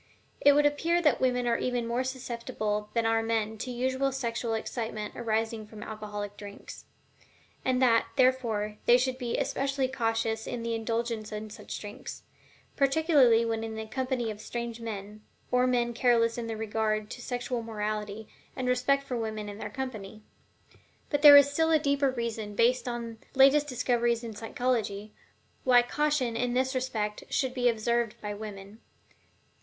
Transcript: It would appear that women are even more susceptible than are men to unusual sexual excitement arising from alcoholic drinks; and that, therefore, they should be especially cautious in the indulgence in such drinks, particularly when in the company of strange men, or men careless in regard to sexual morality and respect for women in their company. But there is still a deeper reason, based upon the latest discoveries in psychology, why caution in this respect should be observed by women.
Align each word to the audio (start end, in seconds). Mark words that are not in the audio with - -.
It 0.41 0.53
would 0.53 0.65
appear 0.65 0.99
that 0.99 1.21
women 1.21 1.45
are 1.45 1.59
even 1.59 1.85
more 1.85 2.03
susceptible 2.03 2.89
than 2.95 3.05
are 3.05 3.21
men 3.21 3.59
to 3.59 3.69
unusual 3.69 4.11
sexual 4.11 4.55
excitement 4.55 5.15
arising 5.15 5.67
from 5.67 5.83
alcoholic 5.83 6.37
drinks; 6.37 6.85
and 7.63 7.79
that, 7.83 8.07
therefore, 8.15 8.79
they 8.87 8.97
should 8.97 9.19
be 9.19 9.37
especially 9.37 9.87
cautious 9.87 10.47
in 10.47 10.63
the 10.63 10.73
indulgence 10.73 11.31
in 11.31 11.51
such 11.51 11.79
drinks, 11.79 12.23
particularly 12.75 13.45
when 13.45 13.63
in 13.63 13.75
the 13.75 13.85
company 13.85 14.31
of 14.31 14.41
strange 14.41 14.79
men, 14.81 15.21
or 15.51 15.67
men 15.67 15.93
careless 15.93 16.35
in 16.35 16.47
regard 16.47 17.11
to 17.11 17.21
sexual 17.21 17.61
morality 17.61 18.27
and 18.55 18.67
respect 18.67 19.03
for 19.03 19.17
women 19.17 19.47
in 19.47 19.59
their 19.59 19.69
company. 19.69 20.23
But 21.11 21.21
there 21.21 21.37
is 21.37 21.51
still 21.53 21.69
a 21.69 21.77
deeper 21.77 22.09
reason, 22.09 22.55
based 22.55 22.87
upon 22.87 23.19
the 23.33 23.37
latest 23.37 23.67
discoveries 23.67 24.23
in 24.23 24.35
psychology, 24.35 25.13
why 25.63 25.83
caution 25.83 26.35
in 26.35 26.55
this 26.55 26.73
respect 26.73 27.23
should 27.29 27.53
be 27.53 27.69
observed 27.69 28.19
by 28.19 28.33
women. 28.33 28.79